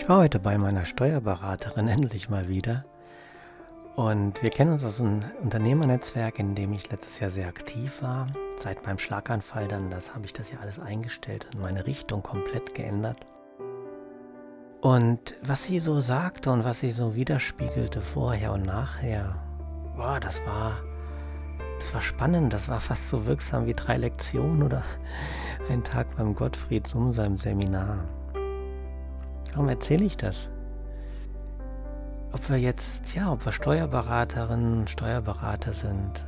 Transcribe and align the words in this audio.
Ich 0.00 0.08
war 0.08 0.20
heute 0.20 0.40
bei 0.40 0.56
meiner 0.56 0.86
Steuerberaterin 0.86 1.86
endlich 1.88 2.30
mal 2.30 2.48
wieder. 2.48 2.86
Und 3.96 4.42
wir 4.42 4.48
kennen 4.48 4.72
uns 4.72 4.82
aus 4.82 4.98
einem 4.98 5.22
Unternehmernetzwerk, 5.42 6.38
in 6.38 6.54
dem 6.54 6.72
ich 6.72 6.90
letztes 6.90 7.20
Jahr 7.20 7.30
sehr 7.30 7.48
aktiv 7.48 8.00
war. 8.00 8.28
Seit 8.56 8.86
meinem 8.86 8.98
Schlaganfall 8.98 9.68
dann, 9.68 9.90
das 9.90 10.14
habe 10.14 10.24
ich 10.24 10.32
das 10.32 10.50
ja 10.50 10.58
alles 10.60 10.78
eingestellt 10.78 11.46
und 11.52 11.60
meine 11.60 11.86
Richtung 11.86 12.22
komplett 12.22 12.74
geändert. 12.74 13.18
Und 14.80 15.34
was 15.42 15.64
sie 15.64 15.78
so 15.78 16.00
sagte 16.00 16.50
und 16.50 16.64
was 16.64 16.80
sie 16.80 16.92
so 16.92 17.14
widerspiegelte 17.14 18.00
vorher 18.00 18.52
und 18.52 18.64
nachher, 18.64 19.36
boah, 19.96 20.18
das 20.18 20.40
war, 20.46 20.78
das 21.78 21.92
war 21.92 22.00
spannend, 22.00 22.54
das 22.54 22.70
war 22.70 22.80
fast 22.80 23.06
so 23.10 23.26
wirksam 23.26 23.66
wie 23.66 23.74
drei 23.74 23.98
Lektionen 23.98 24.62
oder 24.62 24.82
ein 25.68 25.84
Tag 25.84 26.16
beim 26.16 26.34
Gottfried 26.34 26.86
Summ 26.86 27.12
seinem 27.12 27.36
Seminar. 27.36 28.08
Warum 29.52 29.68
erzähle 29.68 30.04
ich 30.04 30.16
das? 30.16 30.48
Ob 32.32 32.48
wir 32.48 32.58
jetzt, 32.58 33.14
ja, 33.14 33.32
ob 33.32 33.44
wir 33.44 33.52
Steuerberaterinnen, 33.52 34.86
Steuerberater 34.86 35.72
sind, 35.72 36.24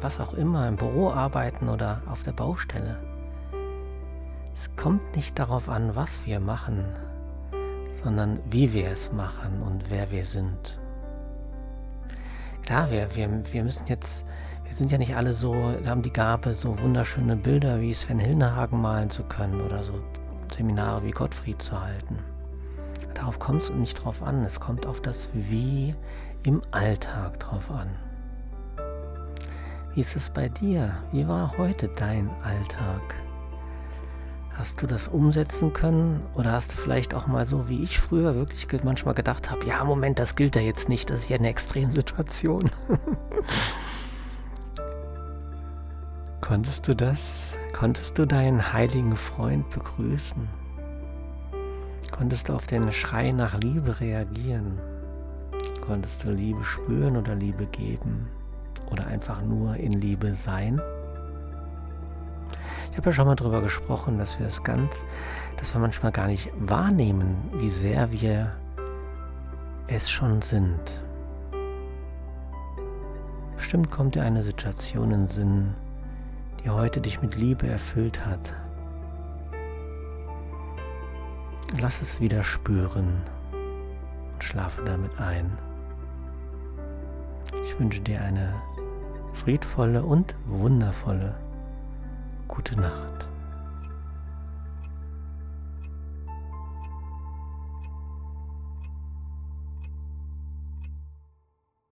was 0.00 0.20
auch 0.20 0.34
immer, 0.34 0.68
im 0.68 0.76
Büro 0.76 1.10
arbeiten 1.10 1.68
oder 1.68 2.02
auf 2.06 2.22
der 2.22 2.32
Baustelle. 2.32 2.96
Es 4.54 4.68
kommt 4.76 5.16
nicht 5.16 5.38
darauf 5.38 5.68
an, 5.68 5.96
was 5.96 6.26
wir 6.26 6.40
machen, 6.40 6.84
sondern 7.88 8.40
wie 8.50 8.72
wir 8.72 8.88
es 8.88 9.12
machen 9.12 9.62
und 9.62 9.90
wer 9.90 10.10
wir 10.10 10.24
sind. 10.24 10.78
Klar, 12.62 12.90
wir, 12.90 13.08
wir, 13.16 13.30
wir 13.52 13.64
müssen 13.64 13.86
jetzt, 13.86 14.26
wir 14.64 14.74
sind 14.74 14.92
ja 14.92 14.98
nicht 14.98 15.16
alle 15.16 15.32
so, 15.32 15.54
haben 15.86 16.02
die 16.02 16.12
Gabe, 16.12 16.52
so 16.52 16.78
wunderschöne 16.78 17.36
Bilder 17.36 17.80
wie 17.80 17.94
Sven 17.94 18.18
Hilnehagen 18.18 18.82
malen 18.82 19.08
zu 19.08 19.22
können 19.22 19.62
oder 19.62 19.82
so 19.82 19.94
Seminare 20.54 21.02
wie 21.04 21.12
Gottfried 21.12 21.62
zu 21.62 21.80
halten. 21.80 22.18
Darauf 23.18 23.38
kommt 23.40 23.62
es 23.62 23.70
nicht 23.70 24.04
drauf 24.04 24.22
an. 24.22 24.44
Es 24.44 24.60
kommt 24.60 24.86
auf 24.86 25.02
das 25.02 25.30
Wie 25.34 25.92
im 26.44 26.62
Alltag 26.70 27.40
drauf 27.40 27.68
an. 27.68 27.90
Wie 29.92 30.00
ist 30.00 30.14
es 30.14 30.30
bei 30.30 30.48
dir? 30.48 30.92
Wie 31.10 31.26
war 31.26 31.58
heute 31.58 31.88
dein 31.88 32.30
Alltag? 32.44 33.02
Hast 34.52 34.80
du 34.80 34.86
das 34.86 35.08
umsetzen 35.08 35.72
können 35.72 36.22
oder 36.34 36.52
hast 36.52 36.72
du 36.72 36.76
vielleicht 36.76 37.12
auch 37.12 37.26
mal 37.26 37.48
so 37.48 37.68
wie 37.68 37.82
ich 37.82 37.98
früher 37.98 38.36
wirklich 38.36 38.68
manchmal 38.84 39.14
gedacht 39.14 39.50
habe, 39.50 39.66
ja 39.66 39.82
Moment, 39.82 40.20
das 40.20 40.36
gilt 40.36 40.54
ja 40.54 40.62
jetzt 40.62 40.88
nicht, 40.88 41.10
das 41.10 41.18
ist 41.20 41.28
ja 41.28 41.38
eine 41.38 41.48
Extremsituation. 41.48 42.70
Konntest 46.40 46.86
du 46.86 46.94
das? 46.94 47.48
Konntest 47.72 48.16
du 48.16 48.26
deinen 48.26 48.72
heiligen 48.72 49.16
Freund 49.16 49.68
begrüßen? 49.70 50.67
Konntest 52.10 52.48
du 52.48 52.54
auf 52.54 52.66
den 52.66 52.92
Schrei 52.92 53.32
nach 53.32 53.58
Liebe 53.58 54.00
reagieren? 54.00 54.78
Konntest 55.86 56.24
du 56.24 56.30
Liebe 56.30 56.64
spüren 56.64 57.16
oder 57.16 57.34
Liebe 57.34 57.66
geben? 57.66 58.28
Oder 58.90 59.06
einfach 59.06 59.42
nur 59.42 59.76
in 59.76 59.92
Liebe 59.92 60.34
sein? 60.34 60.80
Ich 62.90 62.96
habe 62.96 63.10
ja 63.10 63.12
schon 63.12 63.26
mal 63.26 63.36
darüber 63.36 63.62
gesprochen, 63.62 64.18
dass 64.18 64.38
wir 64.38 64.46
es 64.46 64.62
ganz, 64.62 65.04
dass 65.56 65.74
wir 65.74 65.80
manchmal 65.80 66.12
gar 66.12 66.26
nicht 66.26 66.50
wahrnehmen, 66.58 67.36
wie 67.54 67.70
sehr 67.70 68.10
wir 68.10 68.52
es 69.86 70.10
schon 70.10 70.42
sind. 70.42 71.00
Bestimmt 73.56 73.90
kommt 73.90 74.14
dir 74.14 74.22
eine 74.22 74.42
Situation 74.42 75.10
in 75.10 75.28
Sinn, 75.28 75.74
die 76.64 76.70
heute 76.70 77.00
dich 77.00 77.22
mit 77.22 77.36
Liebe 77.36 77.66
erfüllt 77.66 78.24
hat, 78.24 78.52
Lass 81.76 82.00
es 82.00 82.20
wieder 82.20 82.42
spüren 82.42 83.20
und 84.32 84.42
schlafe 84.42 84.82
damit 84.84 85.12
ein. 85.20 85.52
Ich 87.62 87.78
wünsche 87.78 88.00
dir 88.00 88.20
eine 88.22 88.54
friedvolle 89.34 90.02
und 90.02 90.34
wundervolle 90.46 91.34
gute 92.48 92.80
Nacht. 92.80 93.28